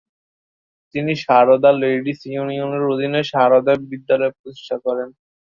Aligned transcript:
তিনি 0.95 1.11
সারদা 1.23 1.71
লেডিস 1.81 2.19
ইউনিয়নের 2.27 2.83
অধীনে 2.91 3.21
সারদা 3.31 3.73
বিদ্যালয় 3.91 4.33
প্রতিষ্ঠা 4.35 4.77
করেন। 4.85 5.09